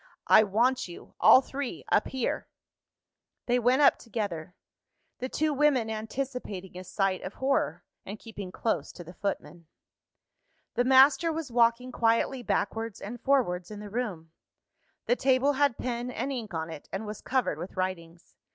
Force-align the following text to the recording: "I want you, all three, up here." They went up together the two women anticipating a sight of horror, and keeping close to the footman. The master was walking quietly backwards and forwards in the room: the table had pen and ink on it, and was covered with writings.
"I 0.25 0.41
want 0.41 0.87
you, 0.87 1.13
all 1.19 1.41
three, 1.41 1.85
up 1.91 2.07
here." 2.07 2.47
They 3.45 3.59
went 3.59 3.83
up 3.83 3.99
together 3.99 4.55
the 5.19 5.29
two 5.29 5.53
women 5.53 5.91
anticipating 5.91 6.75
a 6.75 6.83
sight 6.83 7.21
of 7.21 7.35
horror, 7.35 7.83
and 8.03 8.17
keeping 8.17 8.51
close 8.51 8.91
to 8.93 9.03
the 9.03 9.13
footman. 9.13 9.67
The 10.73 10.85
master 10.85 11.31
was 11.31 11.51
walking 11.51 11.91
quietly 11.91 12.41
backwards 12.41 12.99
and 12.99 13.21
forwards 13.21 13.69
in 13.69 13.79
the 13.79 13.91
room: 13.91 14.31
the 15.05 15.15
table 15.15 15.53
had 15.53 15.77
pen 15.77 16.09
and 16.09 16.31
ink 16.31 16.51
on 16.51 16.71
it, 16.71 16.89
and 16.91 17.05
was 17.05 17.21
covered 17.21 17.59
with 17.59 17.77
writings. 17.77 18.33